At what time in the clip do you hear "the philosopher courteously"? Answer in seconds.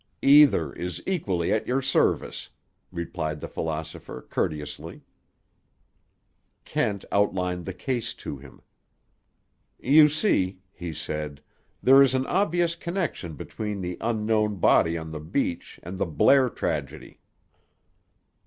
3.39-5.03